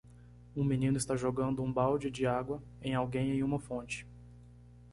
Um 0.55 0.63
menino 0.63 0.97
está 0.97 1.15
jogando 1.15 1.61
um 1.61 1.71
balde 1.71 2.09
de 2.09 2.25
água 2.25 2.59
em 2.81 2.95
alguém 2.95 3.37
em 3.37 3.43
uma 3.43 3.59
fonte. 3.59 4.07